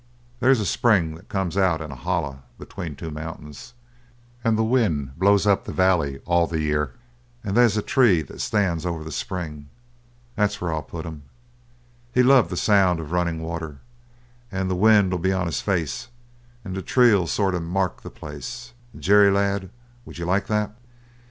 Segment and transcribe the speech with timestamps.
[0.39, 3.75] They's a spring that come out in a holler between two mountains;
[4.43, 6.95] and the wind blows up the valley all the year;
[7.43, 9.69] and they's a tree that stands over the spring.
[10.35, 11.21] That's where I'll put him.
[12.11, 13.77] He loved the sound of runnin' water;
[14.51, 16.07] and the wind'll be on his face;
[16.65, 18.73] and the tree'll sort of mark the place.
[18.97, 19.69] Jerry, lad,
[20.05, 20.73] would ye like that?"